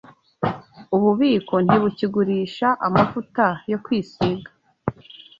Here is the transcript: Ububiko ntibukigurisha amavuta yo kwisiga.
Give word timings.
Ububiko 0.95 1.55
ntibukigurisha 1.65 2.67
amavuta 2.87 3.45
yo 3.71 3.77
kwisiga. 3.85 4.49